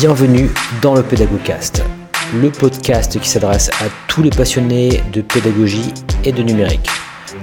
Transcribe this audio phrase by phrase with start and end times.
[0.00, 0.50] Bienvenue
[0.82, 1.82] dans le Pédagogcast,
[2.34, 6.90] le podcast qui s'adresse à tous les passionnés de pédagogie et de numérique.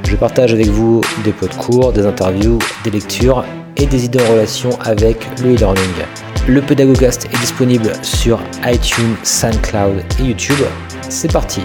[0.08, 3.44] Je partage avec vous des pots de cours, des interviews, des lectures
[3.76, 6.06] et des idées en relation avec le e-learning.
[6.48, 10.64] Le Pédagogcast est disponible sur iTunes, SoundCloud et YouTube.
[11.10, 11.62] C'est parti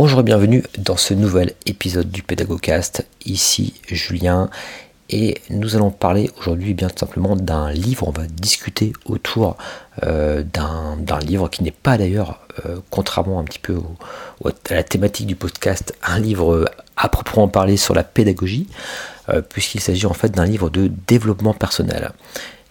[0.00, 3.04] Bonjour et bienvenue dans ce nouvel épisode du Pédagogcast.
[3.26, 4.48] Ici Julien
[5.10, 8.06] et nous allons parler aujourd'hui bien simplement d'un livre.
[8.06, 9.56] On va discuter autour
[10.04, 13.80] euh, d'un livre qui n'est pas d'ailleurs, euh, contrairement un petit peu
[14.70, 18.68] à la thématique du podcast, un livre à proprement parler sur la pédagogie,
[19.30, 22.12] euh, puisqu'il s'agit en fait d'un livre de développement personnel.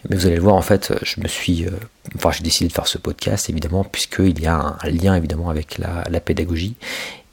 [0.08, 1.66] Mais vous allez le voir, en fait, je me suis,
[2.14, 5.76] enfin, j'ai décidé de faire ce podcast évidemment, puisqu'il y a un lien évidemment avec
[5.76, 6.76] la pédagogie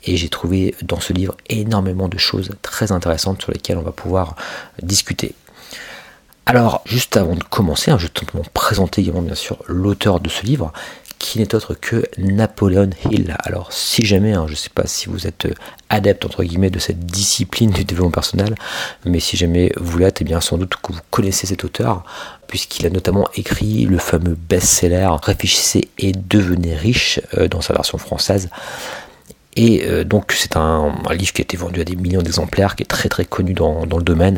[0.05, 3.92] et j'ai trouvé dans ce livre énormément de choses très intéressantes sur lesquelles on va
[3.92, 4.36] pouvoir
[4.81, 5.34] discuter.
[6.45, 10.30] Alors, juste avant de commencer, hein, je vais simplement présenter également bien sûr l'auteur de
[10.30, 10.72] ce livre,
[11.17, 13.36] qui n'est autre que Napoleon Hill.
[13.39, 15.47] Alors, si jamais, hein, je ne sais pas si vous êtes
[15.89, 18.53] adepte entre guillemets de cette discipline du développement personnel,
[19.06, 22.03] mais si jamais vous l'êtes, eh bien sans doute que vous connaissez cet auteur,
[22.47, 27.97] puisqu'il a notamment écrit le fameux best-seller Réfléchissez et devenez riche euh, dans sa version
[27.97, 28.50] française.
[29.56, 32.84] Et euh, donc c'est un, livre qui a été vendu à des millions d'exemplaires, qui
[32.84, 34.38] est très très connu dans, le domaine.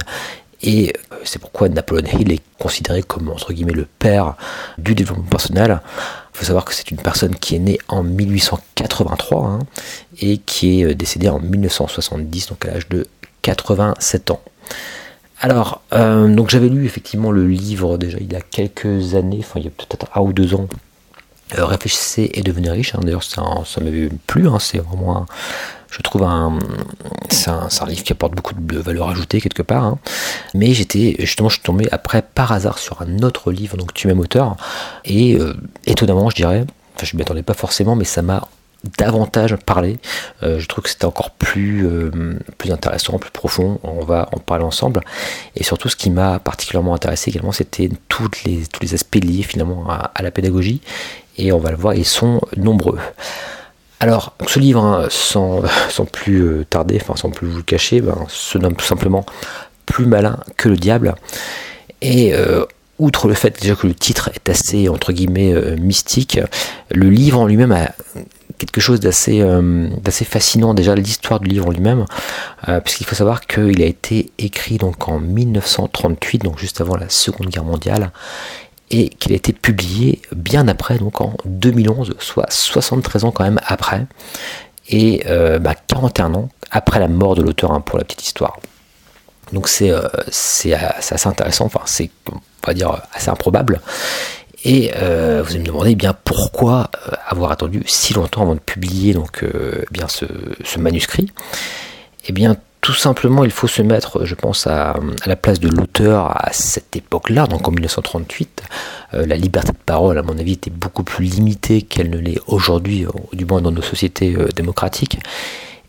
[0.62, 4.36] Et euh, c'est pourquoi Napoleon Hill est considéré comme entre guillemets le père
[4.78, 5.82] du développement personnel.
[6.34, 9.60] Il faut savoir que c'est une personne qui est née en 1883 hein,
[10.20, 13.08] et qui est euh, décédée en 1970, donc à l'âge de
[13.42, 14.42] 87 ans.
[15.40, 19.66] Alors, donc j'avais lu effectivement le livre déjà il y a quelques années, enfin il
[19.66, 20.68] y a peut-être un ou deux ans,
[21.56, 22.94] euh, réfléchissez et devenez riche.
[22.94, 23.00] Hein.
[23.04, 24.48] D'ailleurs, ça, ça m'avait plu.
[24.48, 24.58] Hein.
[24.60, 25.26] C'est vraiment,
[25.90, 26.60] je trouve, un,
[27.30, 29.86] c'est un, livre qui apporte beaucoup de valeur ajoutée quelque part.
[29.86, 30.00] Hein.
[30.54, 34.08] Mais j'étais, justement, je suis tombé après par hasard sur un autre livre, donc Tu
[34.08, 34.58] m'aimes auteur.
[35.06, 35.54] Et euh,
[35.86, 36.66] étonnamment, je dirais,
[36.96, 38.48] enfin, je ne m'y attendais pas forcément, mais ça m'a
[38.98, 39.98] davantage parlé.
[40.44, 41.88] Euh, je trouve que c'était encore plus,
[42.58, 43.80] plus intéressant, plus profond.
[43.84, 45.00] On va en parler ensemble.
[45.56, 49.88] Et surtout, ce qui m'a particulièrement intéressé également, c'était les, tous les aspects liés finalement
[49.90, 50.82] à la pédagogie
[51.38, 53.00] et on va le voir, ils sont nombreux.
[54.00, 55.64] Alors, ce livre, hein, sans,
[56.12, 59.26] plus euh, tarder, enfin sans plus vous le cacher, ben, se nomme tout simplement
[59.86, 61.16] Plus malin que le diable.
[62.02, 62.66] Et euh,
[63.00, 66.40] outre le fait déjà que le titre est assez, entre guillemets, euh, mystique,
[66.92, 67.92] le livre en lui-même a
[68.58, 69.46] quelque chose d'assez
[70.26, 72.06] fascinant déjà l'histoire du livre en lui-même
[72.84, 77.50] puisqu'il faut savoir qu'il a été écrit donc en 1938 donc juste avant la Seconde
[77.50, 78.10] Guerre mondiale
[78.90, 83.60] et qu'il a été publié bien après, donc en 2011, soit 73 ans quand même
[83.66, 84.06] après,
[84.90, 85.20] et
[85.88, 88.58] 41 euh, ans après la mort de l'auteur, hein, pour la petite histoire.
[89.54, 93.82] Donc c'est euh, assez intéressant, enfin c'est on va dire assez improbable.
[94.64, 96.90] Et euh, vous allez me demander eh bien pourquoi
[97.28, 100.26] avoir attendu si longtemps avant de publier donc eh bien ce,
[100.64, 101.32] ce manuscrit?
[102.28, 106.32] Eh bien tout simplement, il faut se mettre, je pense, à, la place de l'auteur
[106.42, 108.64] à cette époque-là, donc en 1938.
[109.14, 112.40] Euh, la liberté de parole, à mon avis, était beaucoup plus limitée qu'elle ne l'est
[112.48, 115.20] aujourd'hui, euh, du moins dans nos sociétés euh, démocratiques.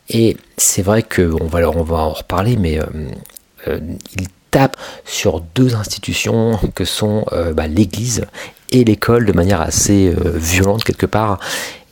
[0.08, 2.80] Et c'est vrai qu'on va, on va en reparler, mais
[3.68, 8.24] il tape sur deux institutions que sont bah, l'Église
[8.70, 11.38] et l'école de manière assez violente quelque part.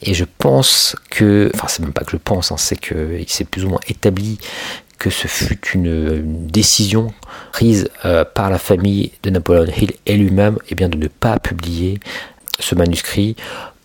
[0.03, 3.45] Et je pense que, enfin c'est même pas que je pense, hein, c'est que s'est
[3.45, 4.39] plus ou moins établi
[4.99, 7.13] que ce fut une, décision
[7.53, 11.39] prise euh, par la famille de Napoleon Hill et lui-même eh bien, de ne pas
[11.39, 12.01] publier
[12.59, 13.37] ce manuscrit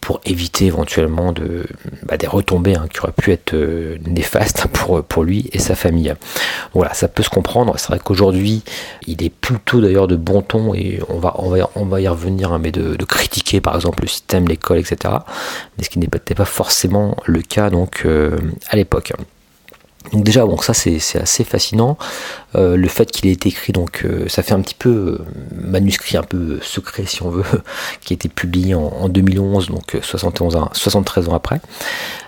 [0.02, 1.64] pour éviter éventuellement de,
[2.04, 5.76] bah, des retombées hein, qui auraient pu être euh, néfastes pour, pour lui et sa
[5.76, 6.14] famille.
[6.74, 7.76] Voilà, ça peut se comprendre.
[7.78, 8.64] C'est vrai qu'aujourd'hui,
[9.06, 12.08] il est plutôt d'ailleurs de bon ton et on va, on va, on va y
[12.08, 15.14] revenir, hein, mais de, critiquer par exemple le système, l'école, etc.
[15.78, 18.38] Mais ce qui n'était pas forcément le cas donc euh,
[18.70, 19.14] à l'époque.
[20.12, 21.98] Donc déjà, bon, ça c'est assez fascinant.
[22.56, 25.26] Euh, le fait qu'il ait été écrit, donc euh, ça fait un petit peu euh,
[25.56, 27.44] manuscrit un peu secret si on veut,
[28.02, 31.62] qui a été publié en, 2011, donc 71 ans, 73 ans après.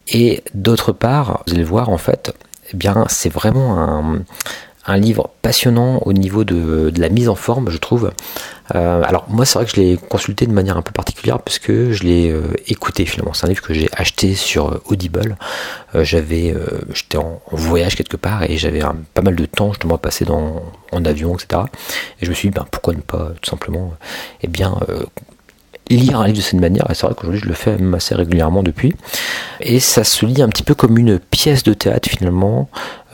[0.07, 2.33] Et d'autre part, vous allez voir en fait,
[2.73, 4.21] eh bien c'est vraiment un,
[4.85, 8.11] un livre passionnant au niveau de, la mise en forme, je trouve.
[8.75, 11.71] Euh, alors moi, c'est vrai que je l'ai consulté de manière un peu particulière puisque
[11.71, 13.33] je l'ai euh, écouté finalement.
[13.33, 15.37] C'est un livre que j'ai acheté sur euh, Audible.
[15.95, 16.55] j'avais,
[16.93, 18.81] j'étais en, voyage quelque part et j'avais
[19.13, 21.61] pas mal de temps justement passé dans en avion, etc.
[22.21, 23.93] Et je me suis dit, ben, pourquoi ne pas tout simplement,
[24.41, 24.75] eh bien
[25.89, 28.63] lire un livre de cette manière, et c'est vrai qu'aujourd'hui je le fais assez régulièrement
[28.63, 28.95] depuis,
[29.59, 32.69] et ça se lit un petit peu comme une pièce de théâtre finalement,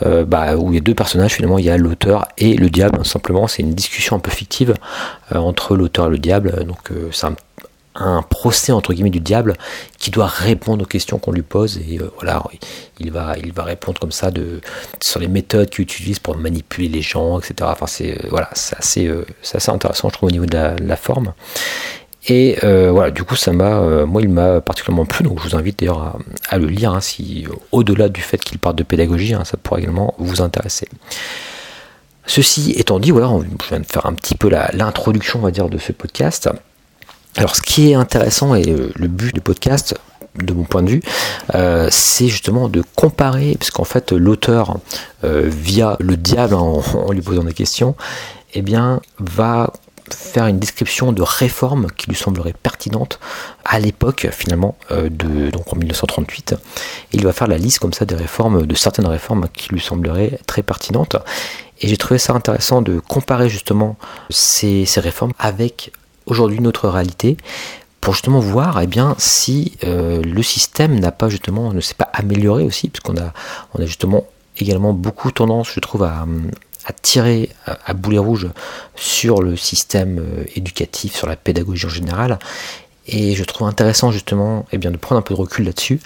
[0.06, 2.70] euh, bah, où il y a deux personnages finalement, il y a l'auteur et le
[2.70, 3.48] diable, simplement.
[3.48, 4.74] C'est une discussion un peu fictive
[5.34, 7.28] euh, entre l'auteur et le diable, donc euh, c'est
[7.96, 9.56] un procès entre guillemets du diable
[9.98, 11.80] qui doit répondre aux questions qu'on lui pose.
[11.80, 12.44] Et voilà
[13.00, 14.32] il va il répondre comme ça
[15.02, 19.12] sur les méthodes qu'il utilise pour manipuler les gens etc enfin c'est voilà c'est assez
[19.42, 21.34] c'est assez intéressant je trouve au niveau de la, forme
[22.30, 25.80] et voilà du coup ça m'a moi il m'a particulièrement plu donc je vous invite
[25.80, 26.18] d'ailleurs
[26.50, 29.82] à, le lire hein, si au-delà du fait qu'il parle de pédagogie hein, ça pourrait
[29.82, 30.88] également vous intéresser
[32.30, 33.28] Ceci étant dit, voilà,
[33.64, 36.48] je viens de faire un petit peu l'introduction, on va dire, de ce podcast.
[37.38, 39.96] Alors ce qui est intéressant et le but du podcast,
[40.36, 41.02] de mon point de vue,
[41.56, 44.78] euh, c'est justement de comparer, parce qu'en fait l'auteur,
[45.24, 47.96] euh, via le diable en, lui posant des questions,
[48.54, 49.74] eh bien va
[50.14, 53.20] faire une description de réformes qui lui semblerait pertinentes
[53.66, 56.56] à l'époque finalement euh, de donc en 1938
[57.14, 60.40] il va faire la liste comme ça des réformes de certaines réformes qui lui sembleraient
[60.46, 61.16] très pertinentes.
[61.82, 63.98] Et j'ai trouvé ça intéressant de comparer justement
[64.30, 65.92] ces, ces réformes avec
[66.26, 67.38] aujourd'hui notre réalité
[68.02, 72.10] pour justement voir eh bien, si euh, le système n'a pas justement ne s'est pas
[72.14, 73.34] amélioré aussi, puisqu'on a,
[73.74, 74.26] on a justement
[74.58, 76.26] également beaucoup tendance, je trouve, à,
[76.86, 78.48] à tirer à, boulet rouge
[78.96, 82.40] sur le système euh, éducatif, sur la pédagogie en général.
[83.08, 86.00] Et je trouve intéressant justement eh bien, de prendre un peu de recul là-dessus.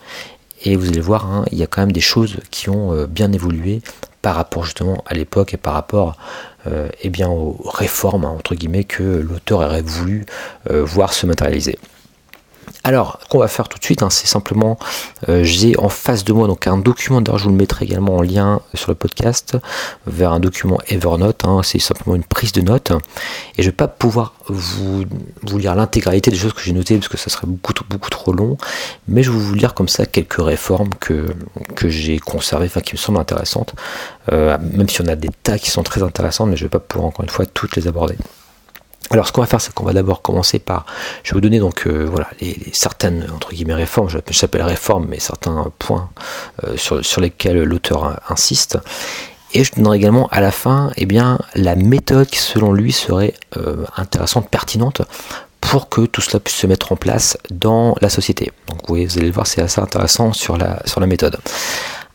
[0.63, 3.05] Et vous allez voir, hein, il y a quand même des choses qui ont euh,
[3.05, 3.81] bien évolué
[4.21, 6.17] par rapport justement à l'époque et par rapport
[6.67, 10.25] euh, eh bien, aux réformes entre guillemets que l'auteur aurait voulu
[10.69, 11.77] voir se matérialiser.
[12.85, 14.77] Alors, qu'on va faire tout de suite, hein, c'est simplement,
[15.29, 18.17] euh, j'ai en face de moi donc un document, d'ailleurs je vous le mettrai également
[18.17, 19.55] en lien sur le podcast,
[20.05, 22.91] vers un document Evernote, hein, c'est simplement une prise de notes,
[23.57, 25.05] et je ne vais pas pouvoir vous,
[25.57, 27.73] lire l'intégralité des choses que j'ai notées, parce que ça serait beaucoup,
[28.09, 28.57] trop long,
[29.07, 31.27] mais je vais vous lire comme ça quelques réformes que,
[31.75, 33.75] que j'ai conservées, enfin qui me semblent intéressantes,
[34.33, 36.71] euh, même si on a des tas qui sont très intéressantes, mais je ne vais
[36.71, 38.17] pas pouvoir encore une fois toutes les aborder.
[39.11, 40.85] Alors ce qu'on va faire, c'est qu'on va d'abord commencer par,
[41.23, 45.07] je vais vous donner donc euh, voilà les, certaines entre guillemets réformes, je s'appelle réforme,
[45.09, 46.09] mais certains points
[46.63, 48.79] euh, sur, lesquels l'auteur insiste.
[49.53, 53.35] Et je donnerai également à la fin, eh bien, la méthode qui selon lui serait
[53.57, 55.03] euh, intéressante, pertinente
[55.61, 58.51] pour que tout cela puisse se mettre en place dans la société.
[58.67, 61.37] Donc vous allez le voir, c'est assez intéressant sur la, sur la méthode.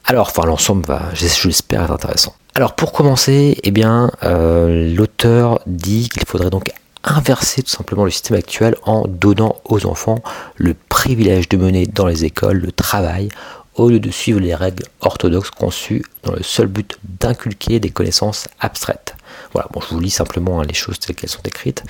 [0.05, 2.35] Alors, enfin, l'ensemble va, j'espère, être intéressant.
[2.59, 6.73] Alors, pour commencer, eh bien, l'auteur dit qu'il faudrait donc
[7.05, 10.19] inverser tout simplement le système actuel en donnant aux enfants
[10.57, 13.29] le privilège de mener dans les écoles le travail
[13.77, 18.49] au lieu de suivre les règles orthodoxes conçues dans le seul but d'inculquer des connaissances
[18.59, 19.15] abstraites.
[19.53, 21.85] Voilà, bon, je vous lis simplement hein, les choses telles qu'elles sont écrites.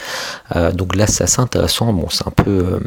[0.55, 1.95] Euh, donc là, c'est assez intéressant.
[1.95, 2.81] Bon, c'est un peu, euh,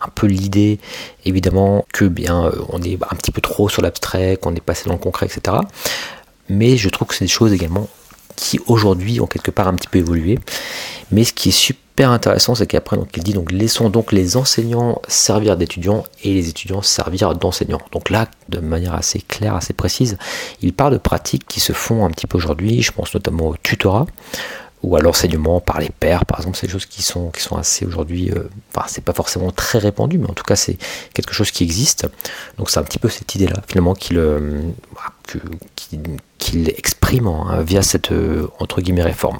[0.00, 0.78] un peu l'idée,
[1.26, 4.84] évidemment, que bien, euh, on est un petit peu trop sur l'abstrait, qu'on est passé
[4.86, 5.58] dans le concret, etc.
[6.48, 7.88] Mais je trouve que c'est des choses également
[8.36, 10.38] qui aujourd'hui ont quelque part un petit peu évolué.
[11.10, 14.36] Mais ce qui est super intéressant, c'est qu'après, donc, il dit donc laissons donc les
[14.36, 17.80] enseignants servir d'étudiants et les étudiants servir d'enseignants.
[17.90, 20.18] Donc là, de manière assez claire, assez précise,
[20.62, 22.82] il parle de pratiques qui se font un petit peu aujourd'hui.
[22.82, 24.06] Je pense notamment au tutorat
[24.84, 27.56] ou à l'enseignement par les pairs, par exemple, c'est des choses qui sont, qui sont
[27.56, 30.78] assez aujourd'hui, euh, enfin, c'est pas forcément très répandu, mais en tout cas, c'est
[31.14, 32.06] quelque chose qui existe.
[32.58, 34.60] Donc, c'est un petit peu cette idée-là, finalement, qu'il euh,
[36.38, 39.38] qu'il exprime hein, via cette, euh, entre guillemets, réforme.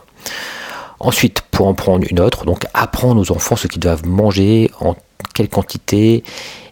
[1.00, 4.96] Ensuite, pour en prendre une autre, donc apprendre aux enfants ce qu'ils doivent manger, en
[5.34, 6.24] quelle quantité,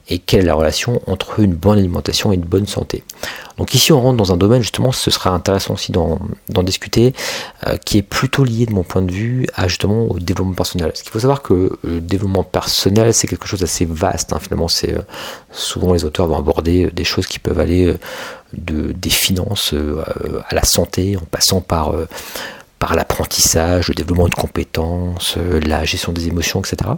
[0.08, 3.02] et quelle est la relation entre une bonne alimentation et une bonne santé.
[3.58, 6.18] Donc ici on rentre dans un domaine justement, ce sera intéressant aussi d'en
[6.62, 7.12] discuter,
[7.66, 10.92] euh, qui est plutôt lié de mon point de vue à justement au développement personnel.
[10.94, 14.32] Ce qu'il faut savoir que le développement personnel c'est quelque chose d'assez vaste.
[14.32, 14.38] Hein.
[14.40, 14.98] Finalement, euh,
[15.50, 17.98] souvent les auteurs vont aborder des choses qui peuvent aller euh,
[18.52, 19.74] de, des finances
[20.48, 21.92] à la santé, en passant par
[22.78, 26.90] par l'apprentissage, le développement de compétences, la gestion des émotions, etc.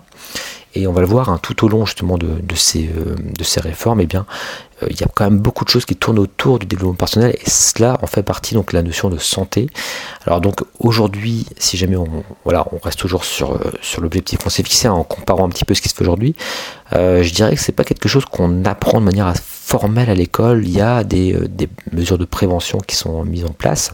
[0.75, 4.01] Et on va le voir hein, tout au long justement de, ces, euh, ces réformes,
[4.01, 4.27] eh bien,
[4.83, 7.35] euh, il y a quand même beaucoup de choses qui tournent autour du développement personnel
[7.35, 9.69] et cela en fait partie donc la notion de santé.
[10.27, 12.25] Alors donc aujourd'hui, si jamais on
[12.83, 15.81] reste toujours sur euh, sur l'objectif qu'on s'est fixé en comparant un petit peu ce
[15.81, 16.37] qui se fait aujourd'hui,
[16.93, 20.65] je dirais que c'est pas quelque chose qu'on apprend de manière formelle à l'école.
[20.65, 21.37] Il y a des
[21.93, 23.93] mesures de prévention qui sont mises en place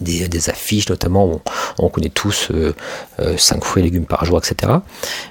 [0.00, 1.40] des, affiches notamment, on,
[1.78, 2.72] on connaît tous 5 euh,
[3.20, 4.72] euh, fruits et légumes par jour, etc.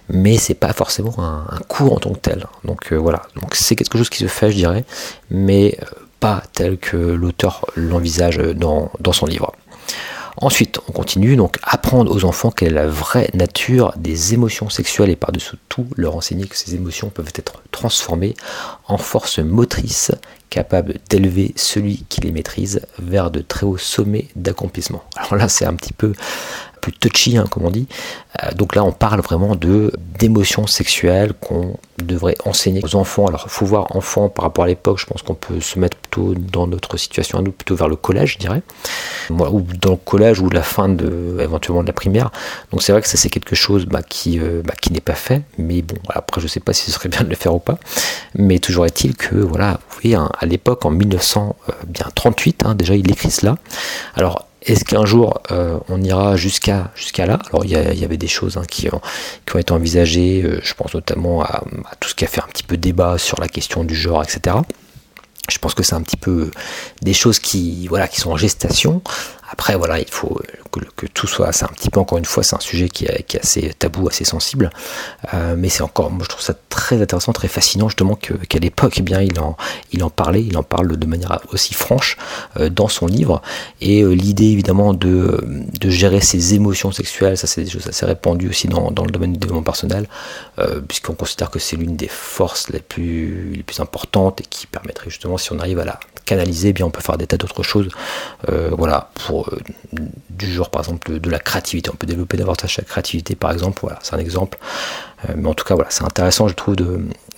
[0.09, 2.45] Mais c'est pas forcément un, cours en tant que tel.
[2.63, 4.85] Donc euh, voilà, donc c'est quelque chose qui se fait, je dirais,
[5.29, 5.77] mais
[6.19, 9.53] pas tel que l'auteur l'envisage dans, dans son livre.
[10.41, 15.09] Ensuite, on continue donc apprendre aux enfants quelle est la vraie nature des émotions sexuelles
[15.09, 18.35] et par-dessous tout leur enseigner que ces émotions peuvent être transformées
[18.87, 20.13] en force motrice
[20.49, 25.03] capable d'élever celui qui les maîtrise vers de très hauts sommets d'accomplissement.
[25.17, 26.13] Alors là, c'est un petit peu
[26.79, 27.87] plus touchy, hein, comme on dit.
[28.43, 33.27] Euh, donc là, on parle vraiment de d'émotions sexuelles qu'on devrait enseigner aux enfants.
[33.27, 34.99] Alors, faut voir enfants par rapport à l'époque.
[34.99, 37.95] Je pense qu'on peut se mettre plutôt dans notre situation à nous, plutôt vers le
[37.95, 38.61] collège, je dirais,
[39.29, 42.31] ou dans le collège ou la fin de éventuellement de la primaire.
[42.71, 45.15] Donc c'est vrai que ça c'est quelque chose bah, qui euh, bah, qui n'est pas
[45.15, 45.41] fait.
[45.57, 47.79] Mais bon, après je sais pas si ce serait bien de le faire ou pas.
[48.35, 52.95] Mais toujours est-il que voilà, vous voyez, hein, à l'époque en 1938, euh, hein, déjà
[52.95, 53.57] il écrit cela.
[54.15, 57.39] Alors est-ce qu'un jour euh, on ira jusqu'à là?
[57.49, 59.01] Alors il y, avait des choses hein, qui, ont,
[59.45, 62.41] qui, ont, été envisagées, euh, je pense notamment à, à, tout ce qui a fait
[62.41, 64.57] un petit peu débat sur la question du genre, etc.
[65.49, 66.51] Je pense que c'est un petit peu
[67.01, 69.01] des choses qui, voilà, qui sont en gestation.
[69.51, 70.39] Après, voilà, il faut
[70.95, 71.51] que, tout soit.
[71.51, 74.25] C'est un petit peu, encore une fois, c'est un sujet qui est, assez tabou, assez
[74.25, 74.69] sensible.
[75.33, 78.95] Euh, mais c'est encore, moi, je trouve ça très intéressant, très fascinant, justement, qu'à l'époque,
[78.97, 79.57] eh bien, il en,
[79.91, 82.17] il en parlait, il en parle de manière aussi franche
[82.59, 83.41] euh, dans son livre.
[83.81, 85.43] Et euh, l'idée, évidemment, de,
[85.79, 89.11] de gérer ses émotions sexuelles, ça, c'est des choses assez répandues aussi dans, dans le
[89.11, 90.07] domaine du développement personnel,
[90.87, 95.09] puisqu'on considère que c'est l'une des forces les plus, les plus importantes et qui permettrait,
[95.09, 97.63] justement, si on arrive à la canaliser, eh bien, on peut faire des tas d'autres
[97.63, 97.89] choses.
[98.47, 101.89] voilà, pour euh, du genre par exemple de la créativité.
[101.93, 104.57] On peut développer davantage sa créativité par exemple, voilà, c'est un exemple.
[105.27, 106.75] Euh, mais en tout cas, voilà, c'est intéressant, je trouve,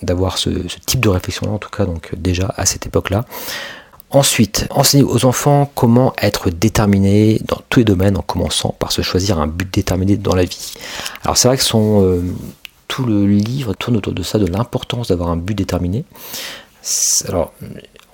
[0.02, 0.50] d'avoir ce,
[0.86, 3.24] type de réflexion-là, en tout cas, donc déjà à cette époque-là.
[4.10, 9.00] Ensuite, enseigner aux enfants comment être déterminé dans tous les domaines en commençant par se
[9.00, 10.74] choisir un but déterminé dans la vie.
[11.24, 12.22] Alors c'est vrai que son, euh,
[12.88, 16.04] tout le livre tourne autour de ça, de l'importance d'avoir un but déterminé.
[17.28, 17.52] Alors,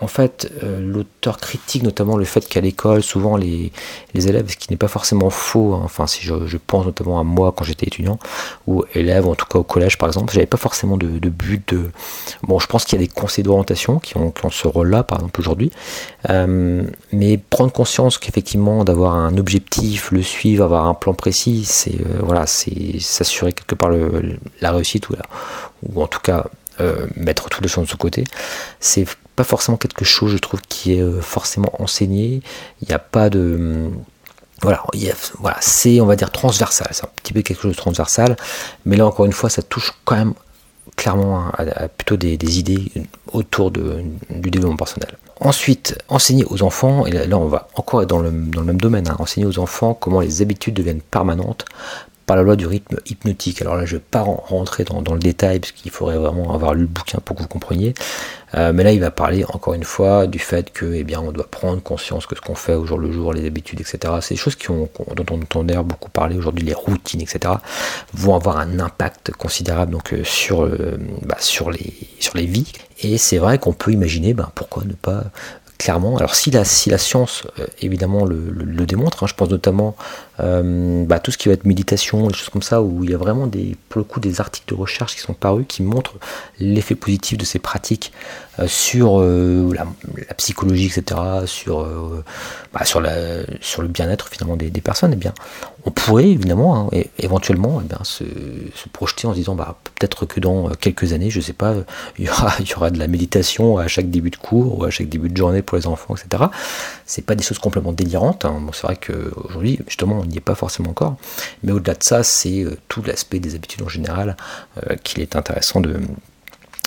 [0.01, 3.73] en fait, euh, l'auteur critique notamment le fait qu'à l'école, souvent les,
[4.15, 7.53] élèves, ce qui n'est pas forcément faux, hein, enfin si je, pense notamment à moi
[7.57, 8.19] quand j'étais étudiant,
[8.69, 11.91] ou élève, en tout cas au collège par exemple, j'avais pas forcément de, but de...
[12.45, 15.41] Bon, je pense qu'il y a des conseils d'orientation qui ont, ce rôle-là, par exemple
[15.41, 15.73] aujourd'hui,
[16.31, 22.01] euh, mais prendre conscience qu'effectivement d'avoir un objectif, le suivre, avoir un plan précis, c'est
[22.01, 23.91] euh, voilà, c'est s'assurer quelque part
[24.61, 25.17] la réussite, ou,
[25.83, 26.47] ou en tout cas
[27.17, 28.23] mettre toutes les choses de son côté,
[28.79, 29.05] c'est
[29.39, 32.43] pas forcément quelque chose, je trouve, qui est euh, forcément enseigné.
[32.83, 33.55] Il n'y a pas de.
[33.55, 34.05] Hum,
[34.61, 34.83] voilà,
[35.39, 36.89] voilà c'est, on va dire, transversal.
[36.91, 38.37] C'est un petit peu quelque chose de transversal.
[38.85, 40.35] Mais là, encore une fois, ça touche quand même
[40.97, 42.91] clairement à, plutôt des, idées
[43.33, 45.17] autour de, du développement personnel.
[45.39, 48.81] Ensuite, enseigner aux enfants, et là, on va encore être dans le, dans le même
[48.81, 51.65] domaine, hein, enseigner aux enfants comment les habitudes deviennent permanentes
[52.29, 53.63] par la loi du rythme hypnotique.
[53.63, 56.75] Alors là, je ne vais pas rentrer dans, le détail, parce qu'il faudrait vraiment avoir
[56.75, 57.95] lu le bouquin pour que vous compreniez.
[58.55, 61.33] Euh, mais là, il va parler encore une fois du fait que, eh bien, on
[61.33, 64.15] doit prendre conscience que ce qu'on fait au jour le jour, les habitudes, etc.
[64.21, 67.55] C'est des choses qui ont, dont on entend beaucoup parler aujourd'hui, les routines, etc.
[68.13, 72.71] vont avoir un impact considérable donc euh, sur, euh, bah, sur les sur les vies.
[73.01, 75.25] Et c'est vrai qu'on peut imaginer, ben, pourquoi ne pas
[75.79, 76.17] clairement.
[76.17, 77.47] Alors si la, si la science
[77.81, 79.97] évidemment le, démontre, hein, je pense notamment
[80.41, 83.15] euh, bah, tout ce qui va être méditation, des choses comme ça, où il y
[83.15, 86.15] a vraiment des, pour le coup des articles de recherche qui sont parus qui montrent
[86.59, 88.13] l'effet positif de ces pratiques
[88.59, 89.87] euh, sur la,
[90.37, 91.87] psychologie, etc., sur,
[92.73, 95.35] bah, sur, le bien-être finalement des, personnes, et eh bien
[95.89, 98.25] on pourrait évidemment hein, éventuellement eh se,
[98.93, 101.75] projeter en se disant bah, peut-être que dans quelques années, je sais pas,
[102.19, 102.29] il y
[102.75, 105.63] aura, de la méditation à chaque début de cours ou à chaque début de journée
[105.63, 106.45] pour les enfants, etc.
[107.07, 108.45] C'est pas des choses complètement délirantes.
[108.45, 108.61] Hein.
[108.73, 111.17] C'est vrai qu'aujourd'hui, justement, n'y est pas forcément encore.
[111.63, 114.37] Mais au-delà de ça, c'est euh, tout l'aspect des habitudes en général
[114.79, 115.97] euh, qu'il est intéressant de,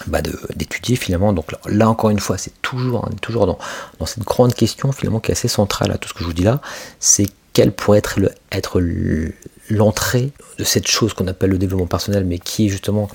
[0.07, 0.21] bah
[0.55, 1.33] d'étudier finalement.
[1.33, 3.57] Donc là, encore une fois, c'est toujours, toujours dans,
[3.99, 6.33] dans, cette grande question finalement qui est assez centrale à tout ce que je vous
[6.33, 6.61] dis là,
[6.99, 8.81] c'est quelle pourrait être, le, être
[9.69, 13.09] l'entrée de cette chose qu'on appelle le développement personnel, mais qui est justement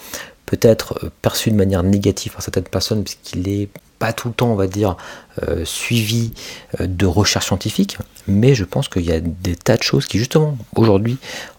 [0.46, 4.48] peut-être euh, perçu de manière négative par certaines personnes, puisqu'il est pas tout le temps,
[4.48, 4.96] on va dire,
[5.42, 6.32] euh, suivi
[6.80, 10.18] euh, de recherche scientifique, mais je pense qu'il y a des tas de choses qui,
[10.18, 11.18] justement, aujourd'hui,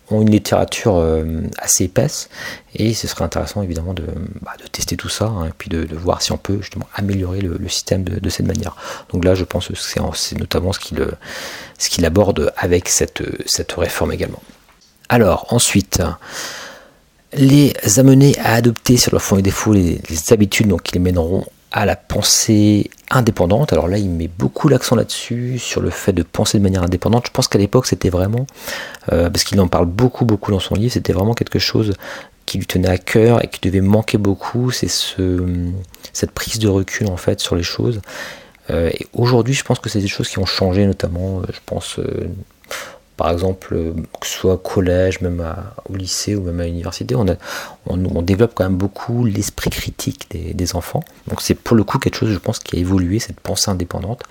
[0.10, 1.06] ont une littérature
[1.58, 2.30] assez épaisse,
[2.74, 4.06] et ce serait intéressant, évidemment, de,
[4.42, 7.68] bah, tester tout ça, hein, et puis de, voir si on peut, justement, améliorer le,
[7.68, 8.78] système de, cette manière.
[9.12, 13.22] Donc là, je pense que c'est notamment ce qu'il aborde avec cette
[13.74, 14.42] réforme également.
[15.10, 16.02] Alors, ensuite
[17.34, 20.00] les amener à adopter sur leur fond et défaut les,
[20.32, 23.74] habitudes donc, qui les mèneront à la pensée indépendante.
[23.74, 27.28] Alors là, il met beaucoup l'accent là-dessus, sur le fait de penser de manière indépendante.
[27.28, 28.48] Je pense qu'à l'époque, c'était vraiment,
[29.12, 31.94] euh, parce qu'il en parle beaucoup, beaucoup dans son livre, c'était vraiment quelque chose
[32.46, 34.72] qui lui tenait à cœur et qui devait manquer beaucoup.
[34.72, 35.46] C'est ce,
[36.14, 38.02] cette prise de recul, en fait, sur les choses.
[38.70, 41.60] Euh, et aujourd'hui, je pense que c'est des choses qui ont changé, notamment, euh, je
[41.66, 42.00] pense,
[43.18, 43.76] par exemple,
[44.22, 45.44] que ce soit au collège, même
[45.90, 51.04] au lycée ou même à l'université, on, développe quand même beaucoup l'esprit critique des, enfants.
[51.28, 54.24] Donc c'est pour le coup quelque chose, je pense, qui a évolué, cette pensée indépendante.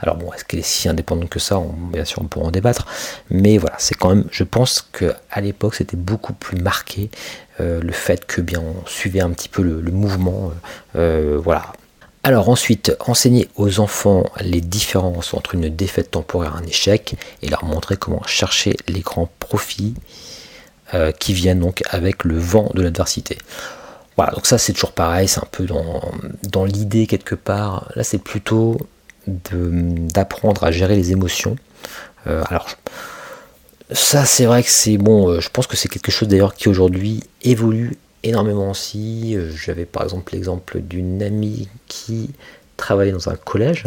[0.00, 1.60] Alors bon, est-ce qu'elle est si indépendante que ça
[1.92, 2.86] Bien sûr, on pourra en débattre.
[3.30, 7.10] Mais voilà, c'est quand même, je pense qu'à l'époque, c'était beaucoup plus marqué
[7.60, 10.52] euh, le fait que bien on suivait un petit peu le, mouvement.
[10.96, 11.72] Euh, voilà,
[12.24, 17.48] alors ensuite, enseigner aux enfants les différences entre une défaite temporaire et un échec et
[17.48, 19.94] leur montrer comment chercher les grands profits
[20.94, 23.36] euh, qui viennent donc avec le vent de l'adversité.
[24.16, 27.90] Voilà, donc ça c'est toujours pareil, c'est un peu dans, l'idée quelque part.
[27.94, 28.78] Là c'est plutôt
[29.26, 31.56] d'apprendre à gérer les émotions.
[32.26, 32.68] Euh, alors
[33.90, 36.70] ça c'est vrai que c'est bon, euh, je pense que c'est quelque chose d'ailleurs qui
[36.70, 39.36] aujourd'hui évolue énormément aussi.
[39.36, 42.30] Euh, j'avais par exemple l'exemple d'une amie qui
[42.76, 43.84] travaillait dans un collège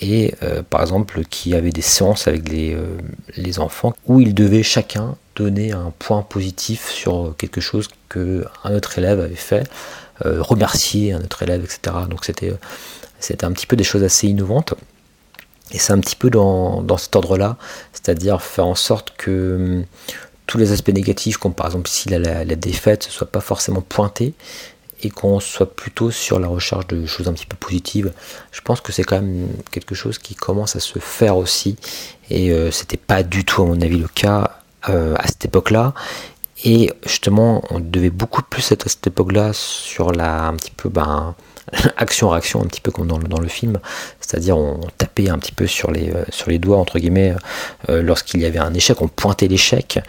[0.00, 2.98] et euh, par exemple qui avait des séances avec les, euh,
[3.36, 8.98] les, enfants où ils devaient chacun donner un point positif sur quelque chose qu'un autre
[8.98, 9.68] élève avait fait,
[10.24, 11.96] remercier un autre élève, etc.
[12.10, 12.52] Donc c'était,
[13.20, 14.74] c'était un petit peu des choses assez innovantes.
[15.70, 17.56] Et c'est un petit peu dans, dans cet ordre-là,
[17.92, 19.84] c'est-à-dire faire en sorte que
[20.48, 24.34] tous les aspects négatifs, comme par exemple si la, défaite ne soit pas forcément pointée
[25.02, 28.12] et qu'on soit plutôt sur la recherche de choses un petit peu positives.
[28.50, 31.76] Je pense que c'est quand même quelque chose qui commence à se faire aussi
[32.30, 35.92] et euh, c'était pas du tout à mon avis le cas euh, à cette époque-là.
[36.64, 40.88] Et justement, on devait beaucoup plus être à cette époque-là sur la un petit peu
[40.88, 41.36] ben,
[41.96, 43.78] action-réaction, un petit peu comme dans le, film,
[44.20, 47.34] c'est-à-dire on tapait un petit peu sur les, euh, sur les doigts, entre guillemets,
[47.88, 50.00] euh, lorsqu'il y avait un échec, on pointait l'échec,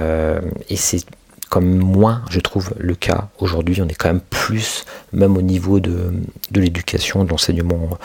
[0.00, 1.04] euh, et c'est
[1.50, 3.80] comme moins, je trouve, le cas aujourd'hui.
[3.80, 6.12] On est quand même plus, même au niveau de,
[6.50, 7.98] de l'éducation, de l'enseignement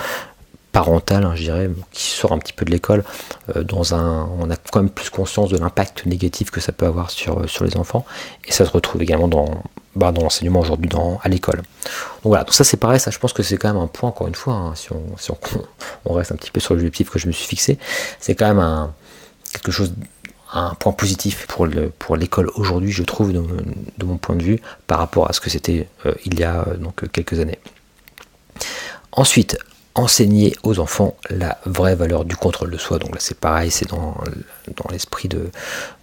[0.71, 3.03] parental, hein, je dirais, qui sort un petit peu de l'école,
[3.55, 7.09] dans un, on a quand même plus conscience de l'impact négatif que ça peut avoir
[7.09, 8.05] sur, sur les enfants,
[8.45, 9.63] et ça se retrouve également dans,
[9.95, 10.89] bah, dans l'enseignement aujourd'hui
[11.23, 11.57] à l'école.
[11.57, 14.09] Donc voilà, donc ça c'est pareil, ça je pense que c'est quand même un point,
[14.09, 15.31] encore une fois, hein, si, on, si
[16.05, 17.79] on, reste un petit peu sur l'objectif que je me suis fixé,
[18.19, 18.93] c'est quand même un,
[19.51, 19.93] quelque chose,
[20.53, 24.61] un point positif pour, le, pour l'école aujourd'hui, je trouve, de, mon point de vue,
[24.87, 27.59] par rapport à ce que c'était euh, il y a euh, donc quelques années.
[29.11, 29.57] Ensuite,
[29.99, 32.99] enseigner aux enfants la vraie valeur du contrôle de soi.
[32.99, 34.15] Donc là c'est pareil, c'est dans,
[34.75, 35.49] dans l'esprit de,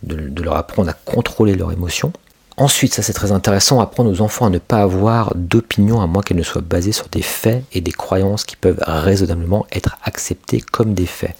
[0.02, 2.12] de, de, leur apprendre à contrôler leurs émotions.
[2.59, 6.22] Ensuite, ça c'est très intéressant, apprendre aux enfants à ne pas avoir d'opinion à moins
[6.22, 10.62] qu'elle ne soit basée sur des faits et des croyances qui peuvent raisonnablement être acceptées
[10.62, 11.37] comme des faits.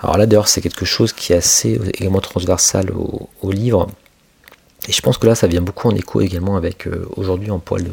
[0.00, 3.88] Alors là d'ailleurs c'est quelque chose qui est assez également transversal au, livre.
[4.88, 7.60] Et je pense que là ça vient beaucoup en écho également avec euh, aujourd'hui on
[7.60, 7.84] pourrait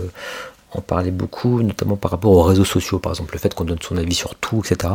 [0.71, 3.81] en parler beaucoup, notamment par rapport aux réseaux sociaux, par exemple le fait qu'on donne
[3.81, 4.93] son avis sur tout, etc.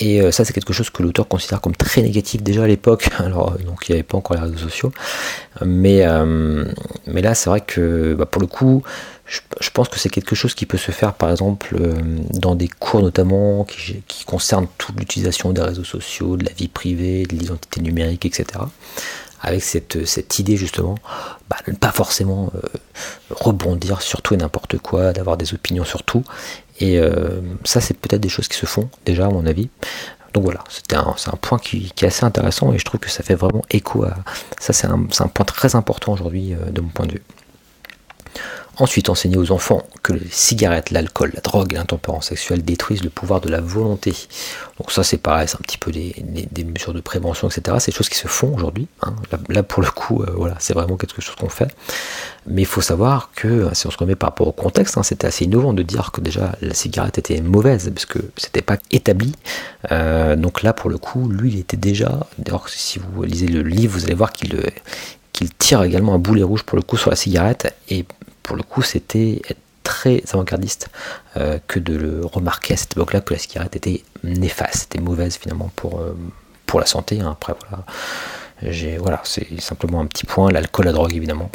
[0.00, 3.08] Et euh, ça, c'est quelque chose que l'auteur considère comme très négatif déjà à l'époque.
[3.18, 4.92] Alors, euh, donc il n'y avait pas encore les réseaux sociaux.
[5.64, 6.64] Mais, euh,
[7.06, 8.82] là, c'est vrai que bah, pour le coup,
[9.24, 11.76] je, pense que c'est quelque chose qui peut se faire, par exemple,
[12.30, 17.24] dans des cours notamment qui concernent toute l'utilisation des réseaux sociaux, de la vie privée,
[17.24, 18.60] de l'identité numérique, etc
[19.46, 20.96] avec cette, idée justement
[21.48, 22.52] bah, de ne pas forcément
[23.30, 26.24] rebondir sur tout et n'importe quoi, d'avoir des opinions sur tout,
[26.80, 29.68] et euh, ça, c'est peut-être des choses qui se font déjà, à mon avis.
[30.34, 33.22] Donc voilà, c'est un, un, point qui, est assez intéressant et je trouve que ça
[33.22, 34.16] fait vraiment écho à.
[34.60, 37.22] Ça, c'est un, un, point très important aujourd'hui euh, de mon point de vue.
[38.78, 43.08] Ensuite, enseigner aux enfants que les cigarettes, l'alcool, la drogue et l'intempérance sexuelle détruisent le
[43.08, 44.14] pouvoir de la volonté.
[44.78, 47.78] Donc ça, c'est pareil, c'est un petit peu des, mesures de prévention, etc.
[47.80, 48.86] C'est des choses qui se font aujourd'hui.
[49.00, 49.14] Hein.
[49.48, 51.74] Là, pour le coup, euh, voilà, c'est vraiment quelque chose qu'on fait.
[52.46, 55.26] Mais il faut savoir que, si on se remet par rapport au contexte, hein, c'était
[55.26, 59.32] assez innovant de dire que déjà la cigarette était mauvaise, parce que c'était pas établi.
[59.90, 62.26] Euh, donc là, pour le coup, lui, il était déjà...
[62.36, 64.60] D'ailleurs, si vous lisez le livre, vous allez voir qu'il
[65.36, 68.06] qu'il tire également un boulet rouge pour le coup sur la cigarette et
[68.46, 69.42] pour le coup, c'était
[69.82, 70.88] très avant-gardiste
[71.36, 75.36] euh, que de le remarquer à cette époque-là que la cigarette était néfaste, était mauvaise
[75.36, 76.14] finalement pour, euh,
[76.78, 77.20] la santé.
[77.20, 77.30] Hein.
[77.32, 77.54] Après,
[79.00, 80.50] voilà, c'est simplement un petit point.
[80.50, 81.50] L'alcool, la drogue, évidemment.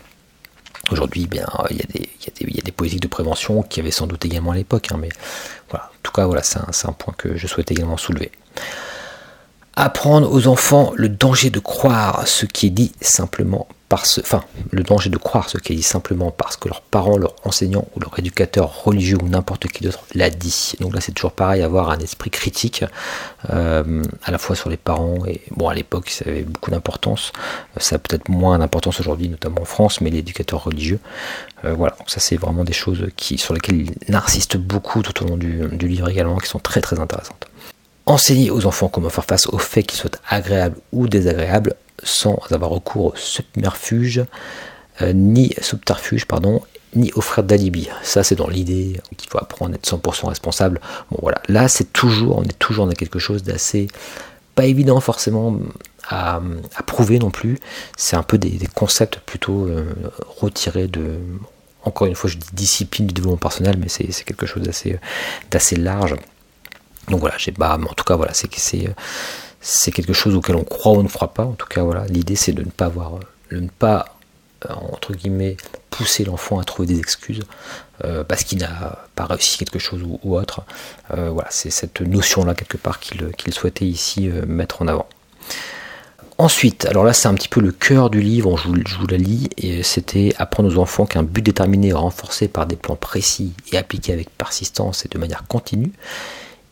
[0.91, 2.09] Aujourd'hui, bien, il y, a des,
[2.41, 4.97] il, y a des, politiques de prévention qui avaient sans doute également à l'époque, hein,
[4.99, 5.09] mais
[5.69, 5.85] voilà.
[5.85, 8.31] En tout cas, voilà, c'est un, un point que je souhaite également soulever.
[9.75, 15.09] Apprendre aux enfants le danger de croire ce qui est dit simplement enfin, le danger
[15.09, 18.17] de croire ce qui est dit simplement parce que leurs parents, leurs enseignants ou leur
[18.17, 20.73] éducateur religieux ou n'importe qui d'autre l'a dit.
[20.79, 22.83] Donc là, c'est toujours pareil, avoir un esprit critique,
[23.49, 27.31] euh, à la fois sur les parents, et bon, à l'époque, ça avait beaucoup d'importance,
[27.77, 30.99] ça a peut-être moins d'importance aujourd'hui, notamment en France, mais l'éducateur religieux,
[31.65, 35.27] euh, voilà, ça c'est vraiment des choses qui, sur lesquelles il insiste beaucoup tout au
[35.27, 37.47] long du, du livre également, qui sont très très intéressantes.
[38.05, 42.71] enseigner aux enfants comment faire face aux faits qu'ils soient agréables ou désagréables sans avoir
[42.71, 44.23] recours au subterfuge,
[45.01, 46.61] euh, ni subterfuge, pardon,
[46.95, 47.89] ni offrir d'alibi.
[48.03, 50.81] Ça, c'est dans l'idée qu'il faut apprendre à être 100% responsable.
[51.09, 51.41] Bon, voilà.
[51.47, 53.87] Là, c'est toujours, on est toujours dans quelque chose d'assez
[54.55, 55.57] pas évident forcément
[56.09, 56.41] à,
[56.85, 57.57] prouver non plus.
[57.95, 59.93] C'est un peu des, concepts plutôt euh,
[60.39, 61.19] retirés de,
[61.83, 66.15] encore une fois, je dis discipline du développement personnel, mais c'est quelque chose d'assez large.
[67.09, 68.49] Donc voilà, j'ai bah, en tout cas voilà, c'est
[69.61, 71.45] c'est quelque chose auquel on croit ou on ne croit pas.
[71.45, 73.19] En tout cas voilà, l'idée c'est de ne pas avoir,
[73.51, 74.17] de ne pas
[74.69, 75.55] euh,
[75.89, 77.41] pousser l'enfant à trouver des excuses
[78.03, 80.61] euh, parce qu'il n'a pas réussi quelque chose ou, autre.
[81.13, 85.07] Euh, voilà, c'est cette notion là quelque part qu'il souhaitait ici mettre en avant.
[86.37, 89.05] Ensuite, alors là c'est un petit peu le cœur du livre, je vous, je vous
[89.05, 93.53] la lis, et c'était apprendre aux enfants qu'un but déterminé renforcé par des plans précis
[93.71, 95.91] et appliqué avec persistance et de manière continue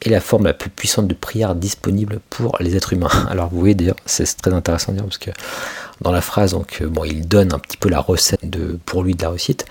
[0.01, 3.09] est la forme la plus puissante de prière disponible pour les êtres humains.
[3.29, 5.31] Alors vous voyez d'ailleurs, c'est très intéressant de dire parce que
[6.01, 9.03] dans la phrase, donc, euh, bon, il donne un petit peu la recette de, pour
[9.03, 9.65] lui de la réussite.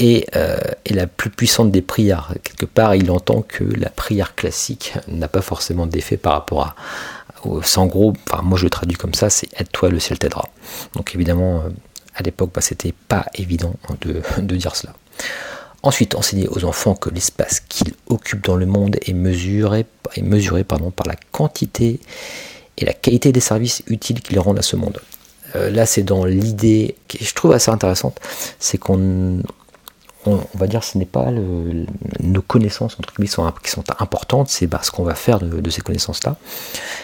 [0.00, 0.58] Et, euh,
[0.90, 2.34] la plus puissante des prières.
[2.42, 6.74] Quelque part, il entend que la prière classique n'a pas forcément d'effet par rapport à.
[7.76, 10.48] En gros, enfin, moi je le traduis comme ça c'est aide-toi, le ciel t'aidera.
[10.94, 11.68] Donc évidemment, euh,
[12.14, 14.94] à l'époque, bah, c'était pas évident de, de dire cela.
[15.84, 19.84] Ensuite, enseigner aux enfants que l'espace qu'ils occupent dans le monde est mesuré,
[20.64, 22.00] par la quantité
[22.78, 24.98] et la qualité des services utiles qu'ils rendent à ce monde.
[25.56, 28.18] Euh, là, c'est dans l'idée que je trouve assez intéressante,
[28.58, 29.42] c'est qu'on
[30.26, 31.30] on, va dire ce n'est pas
[32.20, 33.28] nos connaissances entre guillemets
[33.62, 36.36] qui sont importantes, c'est bah, ce qu'on va faire de, ces connaissances-là.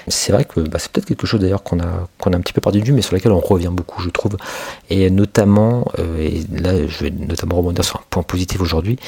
[0.09, 2.53] C'est vrai que bah, c'est peut-être quelque chose d'ailleurs qu'on a, qu'on a un petit
[2.53, 4.37] peu perdu vue, mais sur lequel on revient beaucoup, je trouve.
[4.89, 8.99] Et notamment, euh, et là je vais notamment rebondir sur un point positif aujourd'hui,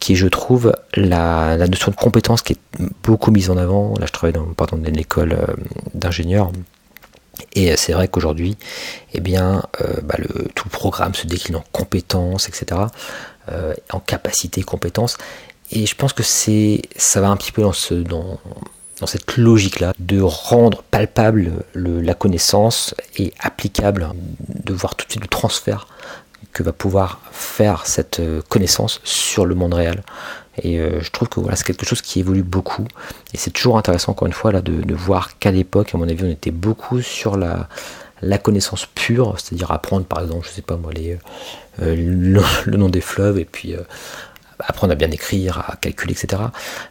[0.00, 3.94] qui est, je trouve, la, notion de compétence qui est beaucoup mise en avant.
[4.00, 5.46] Là, je travaille dans, pardon, une école euh,
[5.94, 6.50] d'ingénieurs.
[7.54, 8.56] Et c'est vrai qu'aujourd'hui,
[9.14, 10.16] eh bien, euh, bah,
[10.54, 12.80] tout le programme se décline en compétences, etc.
[13.50, 15.16] Euh, en capacité, compétences.
[15.72, 18.38] Et je pense que c'est, ça va un petit peu dans, ce, dans,
[19.00, 24.10] dans cette logique-là, de rendre palpable la connaissance et applicable,
[24.48, 25.88] de voir tout de suite le transfert
[26.52, 30.04] que va pouvoir faire cette euh, connaissance sur le monde réel.
[30.62, 32.86] Et euh, je trouve que voilà, c'est quelque chose qui évolue beaucoup.
[33.34, 36.08] Et c'est toujours intéressant, encore une fois, là, de, de voir qu'à l'époque, à mon
[36.08, 37.68] avis, on était beaucoup sur la,
[38.22, 41.18] la connaissance pure, c'est-à-dire apprendre par exemple, je sais pas moi, les,
[41.80, 41.94] euh,
[42.66, 43.82] le, nom des fleuves et puis euh,
[44.58, 46.42] apprendre à bien écrire, à calculer, etc.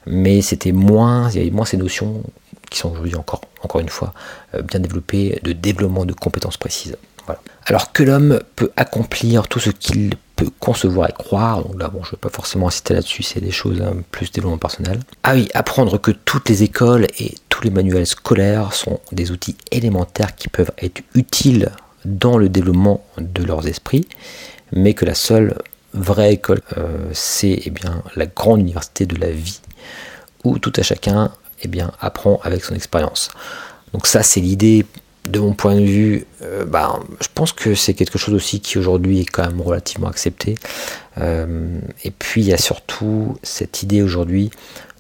[0.06, 2.24] Mais c'était moins, il y avait moins ces notions
[2.70, 4.14] qui sont aujourd'hui encore, encore une fois,
[4.56, 6.98] euh, bien développées de développement de compétences précises.
[7.66, 10.16] Alors que l'homme peut accomplir tout ce qu'il
[10.46, 13.52] concevoir et croire, donc là bon je ne vais pas forcément insister là-dessus, c'est des
[13.52, 15.00] choses hein, plus développement personnel.
[15.24, 19.56] Ah oui, apprendre que toutes les écoles et tous les manuels scolaires sont des outils
[19.72, 21.72] élémentaires qui peuvent être utiles
[22.06, 24.08] dans le développement de leurs esprits,
[24.72, 25.58] mais que la seule
[25.94, 29.60] vraie école, euh, c'est eh bien la grande université de la vie,
[30.44, 31.32] où tout à chacun
[31.64, 33.30] eh bien, apprend avec son expérience.
[33.94, 34.86] Donc ça c'est l'idée
[35.26, 38.78] de mon point de vue, euh, bah, je pense que c'est quelque chose aussi qui
[38.78, 40.56] aujourd'hui est quand même relativement accepté.
[41.20, 44.50] Euh, et puis il y a surtout cette idée aujourd'hui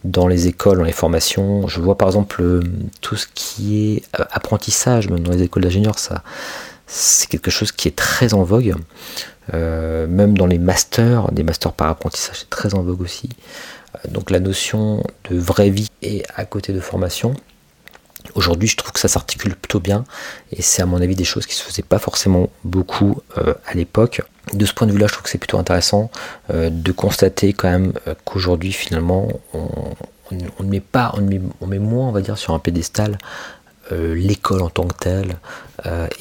[0.04, 1.68] dans les écoles, dans les formations.
[1.68, 2.62] Je vois par exemple euh,
[3.02, 5.98] tout ce qui est apprentissage, même dans les écoles d'ingénieurs,
[6.86, 8.76] c'est quelque chose qui est très en vogue.
[9.54, 13.30] même dans les masters, des masters par apprentissage, c'est très en vogue aussi.
[14.10, 17.34] donc la notion de vraie vie est à côté de formation.
[18.36, 20.04] Aujourd'hui, je trouve que ça s'articule plutôt bien
[20.52, 23.74] et c'est à mon avis des choses qui se faisaient pas forcément beaucoup euh, à
[23.74, 24.22] l'époque.
[24.54, 26.12] De ce point de vue-là, je trouve que c'est plutôt intéressant
[26.52, 29.68] euh, de constater quand même euh, qu'aujourd'hui, finalement, on,
[30.60, 33.18] on, met pas, on met, on met moins, on va dire, sur un pédestal
[33.92, 35.38] l'école en tant que telle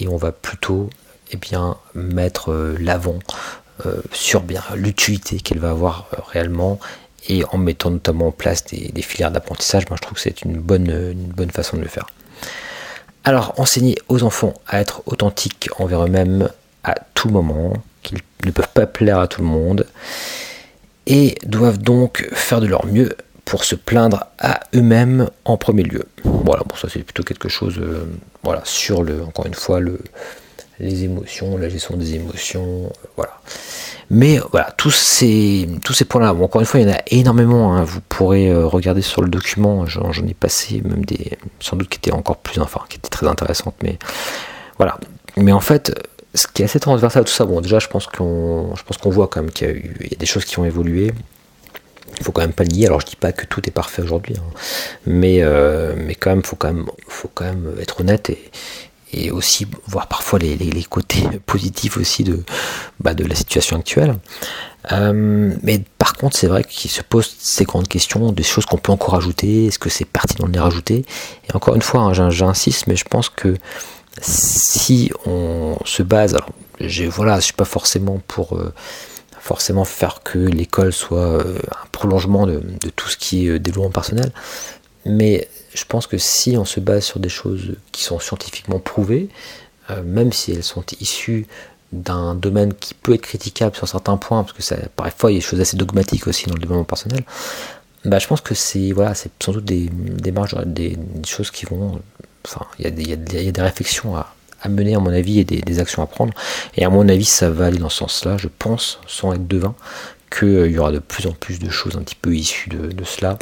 [0.00, 0.90] et on va plutôt
[1.30, 3.20] eh bien, mettre l'avant
[4.10, 6.80] sur bien l'utilité qu'elle va avoir réellement
[7.28, 10.58] et en mettant notamment en place des, filières d'apprentissage, moi je trouve que c'est une
[10.58, 12.06] bonne, une bonne façon de le faire.
[13.24, 16.48] Alors, enseigner aux enfants à être authentiques envers eux-mêmes
[16.84, 19.86] à tout moment, qu'ils ne peuvent pas plaire à tout le monde,
[21.06, 26.04] et doivent donc faire de leur mieux pour se plaindre à eux-mêmes en premier lieu.
[26.24, 28.06] Voilà, bon ça c'est plutôt quelque chose, euh,
[28.42, 29.98] voilà, sur le, encore une fois, le,
[30.80, 33.40] les émotions, la gestion des émotions, euh, voilà.
[34.10, 37.76] Mais voilà, tous ces, tous ces points-là, encore une fois, il y en a énormément.
[37.76, 37.84] Hein.
[37.84, 41.98] Vous pourrez euh, regarder sur le document, j'en ai passé même des, sans doute qui
[41.98, 43.76] étaient encore plus, enfin, qui étaient très intéressantes.
[43.84, 43.98] Mais
[44.78, 44.98] voilà.
[45.36, 45.94] Mais en fait,
[46.34, 48.96] ce qui est assez transversal à tout ça, bon, déjà, je pense qu'on, je pense
[48.98, 50.64] qu'on voit quand même qu'il y a, eu, il y a des choses qui ont
[50.64, 51.12] évolué.
[52.18, 52.86] Il faut quand même pas le nier.
[52.86, 54.52] Alors je dis pas que tout est parfait aujourd'hui, hein.
[55.06, 56.58] mais euh, mais quand même faut
[57.06, 58.50] faut quand même être honnête et,
[59.12, 62.42] et aussi voir parfois les, côtés positifs aussi de
[63.00, 64.16] bah, de la situation actuelle.
[64.92, 68.78] Euh, mais par contre, c'est vrai qu'il se pose ces grandes questions, des choses qu'on
[68.78, 69.66] peut encore ajouter.
[69.66, 71.04] Est-ce que c'est pertinent de les rajouter
[71.48, 73.56] Et encore une fois, hein, j'insiste, mais je pense que
[74.20, 78.72] si on se base, alors je, voilà, je suis pas forcément pour euh,
[79.38, 82.60] forcément faire que l'école soit euh, un prolongement de,
[82.96, 84.32] tout ce qui est développement personnel,
[85.04, 89.28] mais je pense que si on se base sur des choses qui sont scientifiquement prouvées,
[90.04, 91.46] même si elles sont issues
[91.92, 95.40] d'un domaine qui peut être critiquable sur certains points, parce que parfois il y a
[95.40, 97.24] des choses assez dogmatiques aussi dans le développement personnel,
[98.04, 99.90] bah, je pense que c'est voilà, sans doute des,
[100.32, 102.00] marges, des, choses qui vont.
[102.46, 106.02] Enfin, il y, a des réflexions à, à mener, à mon avis, et des, actions
[106.02, 106.32] à prendre.
[106.76, 108.36] Et à mon avis, ça va aller dans ce sens-là.
[108.36, 109.74] Je pense, sans être devin,
[110.30, 113.04] qu'il euh, y aura de plus en plus de choses un petit peu issues de,
[113.04, 113.38] cela.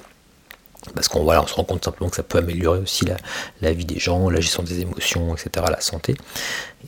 [0.94, 3.06] Parce qu'on voilà, on se rend compte simplement que ça peut améliorer aussi
[3.60, 6.16] la, vie des gens, la gestion des émotions, etc., la santé.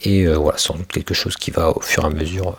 [0.03, 2.59] Et euh, voilà, sans doute quelque chose qui va au fur et à mesure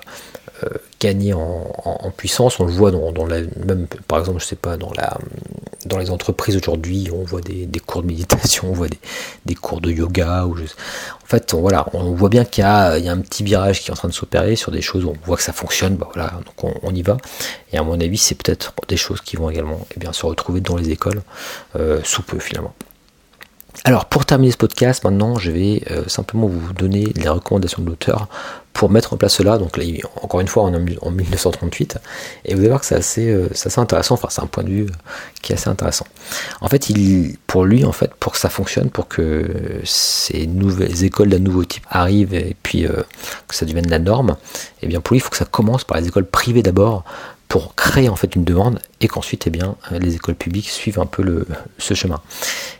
[0.99, 2.59] gagner en, puissance.
[2.59, 5.17] On le voit dans, la même, par exemple, je sais pas, dans la
[5.85, 8.87] dans les entreprises aujourd'hui, on voit des, cours de méditation, on voit
[9.45, 10.45] des, cours de yoga.
[10.45, 13.91] En fait, on, voilà, on voit bien qu'il y, a, un petit virage qui est
[13.91, 15.95] en train de s'opérer sur des choses on voit que ça fonctionne.
[15.95, 17.17] Bah voilà, donc on, y va.
[17.73, 20.61] Et à mon avis, c'est peut-être des choses qui vont également eh bien, se retrouver
[20.61, 21.21] dans les écoles
[21.75, 22.73] euh, sous peu finalement.
[23.85, 27.87] Alors pour terminer ce podcast, maintenant je vais euh, simplement vous donner les recommandations de
[27.87, 28.27] l'auteur
[28.73, 29.57] pour mettre en place cela.
[29.57, 29.83] Donc là,
[30.21, 30.71] encore une fois, en
[31.11, 31.97] 1938,
[32.45, 34.15] et vous allez voir que c'est assez, euh, intéressant.
[34.15, 34.93] Enfin, c'est un point de vue euh,
[35.41, 36.07] qui est assez intéressant.
[36.61, 39.45] En fait, il, pour lui, en fait, pour que ça fonctionne, pour que
[39.83, 42.85] ces nouvelles écoles d'un nouveau type arrivent et puis
[43.47, 44.37] que ça devienne la norme,
[44.81, 47.03] et eh bien pour lui, il faut que ça commence par les écoles privées d'abord
[47.51, 51.05] pour créer en fait une demande et qu'ensuite eh bien les écoles publiques suivent un
[51.05, 51.45] peu le,
[51.79, 52.21] ce chemin.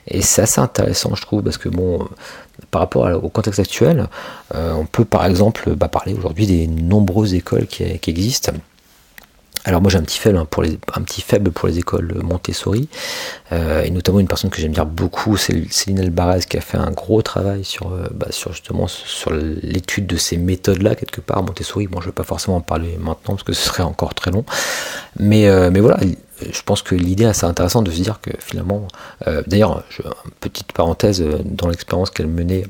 [0.08, 2.08] Et c'est assez intéressant je trouve parce que bon
[2.72, 4.08] par rapport au contexte actuel,
[4.56, 8.54] euh, on peut par exemple bah, parler aujourd'hui des nombreuses écoles qui existent
[9.64, 12.90] alors moi j'ai un petit faible hein, pour les écoles Montessori
[13.52, 16.78] euh, et notamment une personne que j'aime bien beaucoup, c'est Céline Albaraz qui a fait
[16.78, 21.44] un gros travail sur euh, bah, justement sur l'étude de ces méthodes là quelque part
[21.44, 21.86] Montessori.
[21.86, 24.46] Bon je vais pas forcément en parler maintenant parce que ce serait encore très long,
[25.20, 25.48] mais
[25.80, 26.00] voilà
[26.52, 28.88] je pense que l'idée est assez intéressante de se dire que finalement,
[29.48, 29.84] d'ailleurs,
[30.40, 32.66] petite parenthèse dans l'expérience qu'elle menait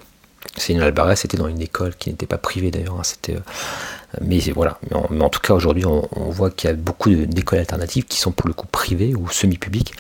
[0.58, 3.38] Céline Albaraz, c'était dans une école qui n'était pas privée d'ailleurs, hein, c'était
[4.20, 4.78] mais voilà,
[5.10, 8.32] mais en, tout cas aujourd'hui on, voit qu'il y a beaucoup d'écoles alternatives qui sont
[8.32, 9.94] pour le coup privées ou semi-publiques.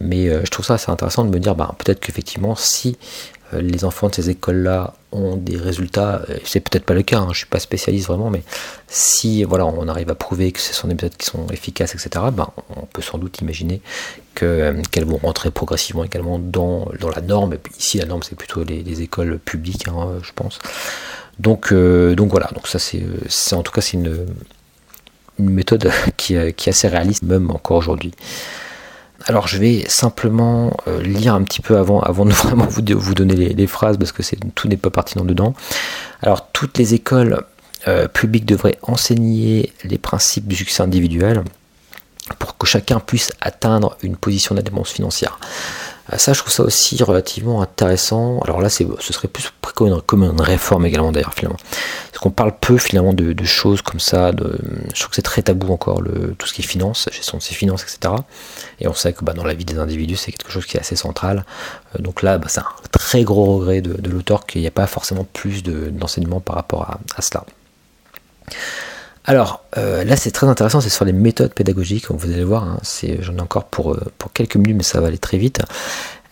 [0.00, 3.37] Mais euh, je trouve ça assez intéressant de me dire bah, peut-être qu'effectivement si euh,
[3.52, 7.38] les enfants de ces écoles-là ont des résultats, c'est peut-être pas le cas, hein, je
[7.38, 8.42] suis pas spécialiste vraiment, mais
[8.88, 12.26] si voilà on arrive à prouver que ce sont des méthodes qui sont efficaces, etc.,
[12.32, 13.80] ben, on peut sans doute imaginer
[14.42, 17.56] euh, qu'elles vont rentrer progressivement également dans, la norme.
[17.78, 20.58] Ici la norme c'est plutôt les, écoles publiques, hein, je pense.
[21.38, 23.02] Donc, euh, donc voilà, donc ça c'est,
[23.52, 24.26] en tout cas c'est une,
[25.38, 28.12] méthode qui, est assez réaliste même encore aujourd'hui.
[29.26, 33.34] Alors je vais simplement euh, lire un petit peu avant, avant de vraiment vous, donner
[33.34, 34.22] les, phrases parce que
[34.54, 35.54] tout n'est pas pertinent dedans.
[36.22, 37.42] Alors toutes les écoles
[37.86, 41.42] euh, publiques devraient enseigner les principes du succès individuel
[42.38, 45.38] pour que chacun puisse atteindre une position d'indépendance financière.
[46.12, 48.40] Euh, ça, je trouve ça aussi relativement intéressant.
[48.40, 49.52] Alors là, ce serait plus
[50.06, 51.58] comme une, réforme également d'ailleurs finalement.
[52.10, 54.32] Parce qu'on parle peu finalement de, choses comme ça.
[54.32, 57.42] Je trouve que c'est très tabou encore le, tout ce qui est finance, gestion de
[57.42, 58.14] ses finances, etc.
[58.80, 60.80] Et on sait que bah, dans la vie des individus, c'est quelque chose qui est
[60.80, 61.44] assez central.
[61.94, 64.86] Euh, donc là, bah, c'est un très gros regret de, l'auteur qu'il n'y a pas
[64.86, 66.82] forcément plus d'enseignement par rapport
[67.16, 67.44] à, cela.
[69.24, 72.78] Alors euh, là c'est très intéressant, c'est sur les méthodes pédagogiques, vous allez voir, hein,
[73.20, 75.60] j'en ai encore pour, euh, pour quelques minutes mais ça va aller très vite.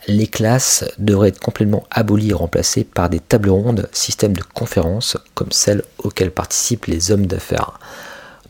[0.09, 5.17] Les classes devraient être complètement abolies et remplacées par des tables rondes, systèmes de conférences
[5.33, 7.77] comme celles auxquelles participent les hommes d'affaires.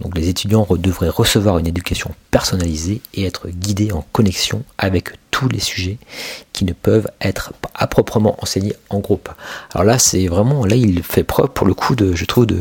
[0.01, 5.49] Donc les étudiants devraient recevoir une éducation personnalisée et être guidés en connexion avec tous
[5.49, 5.97] les sujets
[6.51, 9.29] qui ne peuvent être à proprement enseignés en groupe.
[9.73, 12.57] Alors là, c'est vraiment, là, il fait preuve pour le coup de, je trouve, de,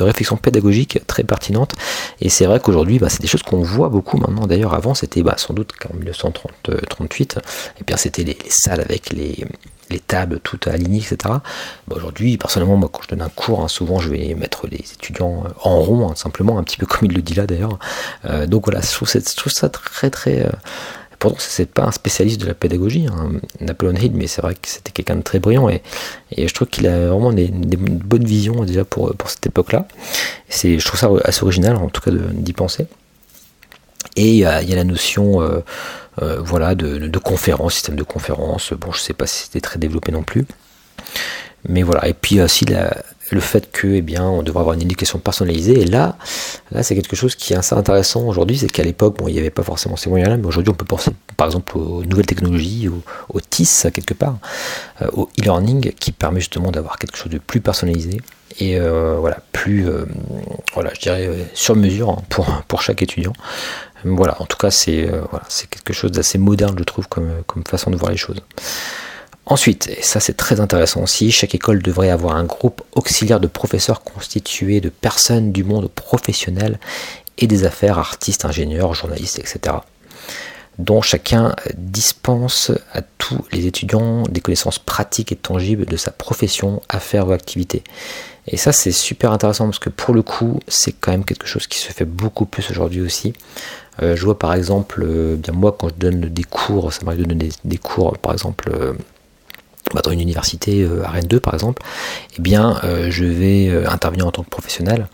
[0.00, 1.74] réflexion pédagogique très pertinente.
[2.20, 4.46] Et c'est vrai qu'aujourd'hui, bah, c'est des choses qu'on voit beaucoup maintenant.
[4.46, 7.40] D'ailleurs, avant, c'était bah, sans doute qu'en 1938,
[7.80, 9.44] et bien c'était les, salles avec les,
[9.90, 11.16] les tables toutes alignées, etc.
[11.24, 11.40] Bah,
[11.96, 15.44] aujourd'hui, personnellement, moi, quand je donne un cours, hein, souvent je vais mettre les étudiants
[15.44, 17.78] euh, en rond, hein, simplement, un petit peu comme il le dit là d'ailleurs.
[18.24, 20.46] Euh, donc voilà, je trouve, ça très très.
[20.46, 20.50] Euh,
[21.18, 24.68] pourtant, c'est pas un spécialiste de la pédagogie, hein, Napoleon Hill, mais c'est vrai que
[24.68, 25.82] c'était quelqu'un de très brillant et,
[26.32, 29.86] et je trouve qu'il a vraiment des, bonnes visions déjà pour, pour cette époque-là.
[30.50, 32.86] Je trouve ça assez original, en tout cas, d'y penser.
[34.16, 35.40] Et il y, a la notion
[36.18, 38.72] voilà, de, conférence, système de conférence.
[38.72, 40.46] Bon, je sais pas si c'était très développé non plus.
[41.68, 42.64] Mais voilà, et puis aussi
[43.30, 45.80] le fait que, eh bien, on devrait avoir une éducation personnalisée.
[45.80, 46.16] Et là,
[46.72, 49.38] là, c'est quelque chose qui est assez intéressant aujourd'hui, c'est qu'à l'époque, bon, il n'y
[49.38, 52.88] avait pas forcément ces moyens-là, mais aujourd'hui, on peut penser, par exemple, aux nouvelles technologies,
[52.88, 54.38] au, TIS quelque part,
[55.02, 58.20] euh, au e-learning, qui permet justement d'avoir quelque chose de plus personnalisé
[58.58, 60.06] et euh, voilà, plus, euh,
[60.74, 63.32] voilà, je dirais sur mesure hein, pour pour chaque étudiant.
[64.04, 67.64] Voilà, en tout cas, c'est voilà, c'est quelque chose d'assez moderne, je trouve, comme comme
[67.64, 68.40] façon de voir les choses.
[69.46, 73.48] Ensuite, et ça c'est très intéressant aussi, chaque école devrait avoir un groupe auxiliaire de
[73.48, 76.78] professeurs constitué de personnes du monde professionnel
[77.36, 79.78] et des affaires, artistes, ingénieurs, journalistes, etc.
[80.78, 86.80] dont chacun dispense à tous les étudiants des connaissances pratiques et tangibles de sa profession,
[86.88, 87.82] affaires ou activité.
[88.46, 91.66] Et ça c'est super intéressant parce que pour le coup c'est quand même quelque chose
[91.66, 93.34] qui se fait beaucoup plus aujourd'hui aussi.
[94.02, 97.22] Euh, je vois par exemple, euh, bien moi quand je donne des cours, ça m'arrive
[97.22, 98.70] de donner des, cours par exemple...
[98.74, 98.94] Euh,
[99.92, 101.82] bah, dans une université à Rennes 2 par exemple,
[102.38, 105.08] eh bien je vais intervenir en tant que professionnel.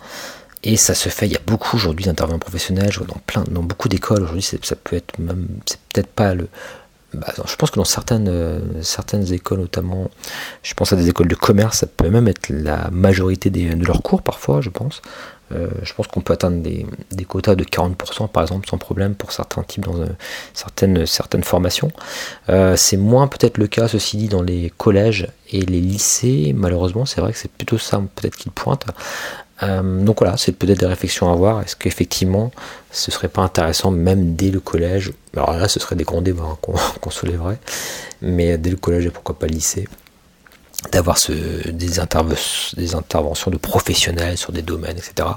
[0.65, 3.45] Et ça se fait, il y a beaucoup aujourd'hui d'intervenants professionnels, je vois dans plein,
[3.51, 6.49] dans beaucoup d'écoles aujourd'hui, ça peut être même, c'est peut-être pas le,
[7.15, 10.11] bah, je pense que dans certaines, certaines écoles, notamment,
[10.63, 14.03] je pense à des écoles de commerce, ça peut même être la majorité de leurs
[14.03, 15.03] cours parfois, je pense.
[15.53, 19.31] Euh, je pense qu'on peut atteindre des, quotas de 40% par exemple sans problème pour
[19.31, 20.07] certains types dans euh,
[20.55, 21.93] certaines, certaines formations.
[22.49, 26.53] Euh, c'est moins peut-être le cas ceci dit dans les collèges et les lycées.
[26.57, 28.87] Malheureusement c'est vrai que c'est plutôt ça peut-être qu'ils pointent.
[29.63, 31.63] Donc voilà, c'est peut-être des réflexions à avoir.
[31.63, 32.51] Est-ce qu'effectivement
[32.91, 35.13] ce serait pas intéressant même dès le collège?
[35.35, 36.59] Alors là ce serait des grands débats hein,
[37.01, 37.59] qu'on soulèverait,
[38.21, 39.87] mais dès le collège et pourquoi pas le lycée
[40.93, 41.99] d'avoir des,
[42.95, 45.29] interventions de professionnels sur des domaines, etc.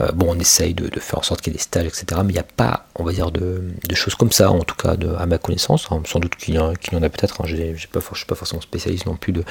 [0.00, 2.06] Euh, bon, on essaye de, faire en sorte qu'il y ait des stages, etc.
[2.24, 3.62] Mais il n'y a pas, on va dire, de,
[3.94, 5.88] choses comme ça, en tout cas, à ma connaissance.
[6.06, 7.42] Sans doute qu'il y, en a peut-être.
[7.42, 9.44] Hein, je ne suis pas forcément spécialiste non plus de,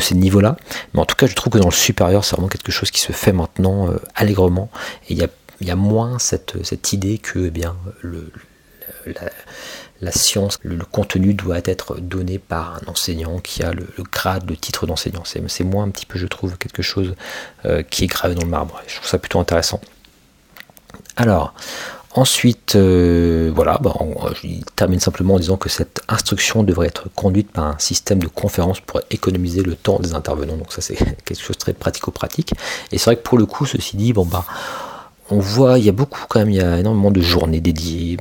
[0.00, 0.56] ces niveaux-là.
[0.92, 3.00] Mais en tout cas, je trouve que dans le supérieur, c'est vraiment quelque chose qui
[3.00, 4.70] se fait maintenant euh, allègrement.
[5.08, 5.18] Et il
[5.60, 8.30] y a, moins cette, idée que, eh bien, le,
[10.00, 14.56] la science, le, contenu doit être donné par un enseignant qui a le, grade, le
[14.56, 15.22] titre d'enseignant.
[15.24, 17.14] C'est moins un petit peu, je trouve, quelque chose
[17.64, 18.80] euh, qui est gravé dans le marbre.
[18.86, 19.80] Je trouve ça plutôt intéressant.
[21.16, 21.54] Alors,
[22.12, 23.94] ensuite, euh, voilà, bah,
[24.42, 28.28] je termine simplement en disant que cette instruction devrait être conduite par un système de
[28.28, 30.56] conférence pour économiser le temps des intervenants.
[30.56, 32.52] Donc ça, c'est quelque chose de très pratico-pratique.
[32.92, 34.44] Et c'est vrai que pour le coup, ceci dit, bon bah
[35.30, 38.18] on voit, il y a beaucoup quand même, il y a énormément de journées dédiées,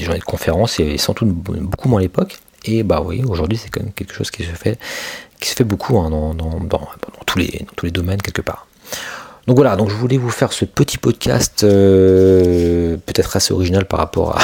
[0.00, 2.38] des journées de conférences, et sans doute beaucoup moins à l'époque.
[2.64, 4.78] Et bah oui, aujourd'hui c'est quand même quelque chose qui se fait,
[5.38, 6.34] qui se fait beaucoup hein, dans,
[7.26, 8.66] tous les, tous les domaines quelque part.
[9.46, 13.98] Donc voilà, donc je voulais vous faire ce petit podcast euh, peut-être assez original par
[13.98, 14.42] rapport à,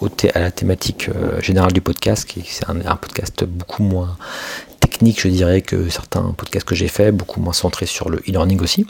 [0.34, 4.16] à la thématique euh, générale du podcast, qui c'est un, un, podcast beaucoup moins
[4.80, 8.60] technique, je dirais, que certains podcasts que j'ai fait, beaucoup moins centré sur le e-learning
[8.60, 8.86] aussi.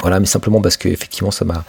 [0.00, 1.64] Voilà, mais simplement parce que effectivement ça m'a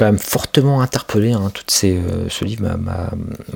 [0.00, 1.32] quand même fortement interpellé.
[1.32, 3.10] Hein, toutes euh, ce livre m'a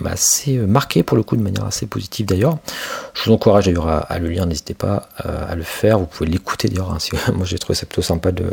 [0.04, 2.58] assez euh, marqué pour le coup de manière assez positive d'ailleurs.
[3.14, 5.98] Je vous encourage d'ailleurs à, le lire, n'hésitez pas euh, à le faire.
[5.98, 6.92] Vous pouvez l'écouter d'ailleurs.
[6.92, 6.98] Hein,
[7.34, 8.44] moi j'ai trouvé ça plutôt sympa de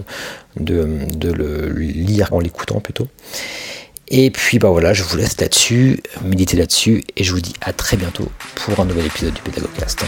[0.56, 3.10] le lire en l'écoutant plutôt.
[4.08, 7.74] Et puis bah voilà, je vous laisse là-dessus, méditez là-dessus, et je vous dis à
[7.74, 10.06] très bientôt pour un nouvel épisode du Pédagogcast.